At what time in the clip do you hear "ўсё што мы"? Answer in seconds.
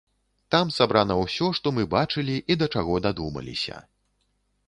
1.23-1.83